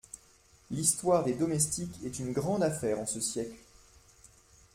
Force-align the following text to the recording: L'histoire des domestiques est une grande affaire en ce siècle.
L'histoire 0.71 1.23
des 1.23 1.35
domestiques 1.35 2.03
est 2.03 2.17
une 2.17 2.33
grande 2.33 2.63
affaire 2.63 2.97
en 2.97 3.05
ce 3.05 3.19
siècle. 3.21 3.53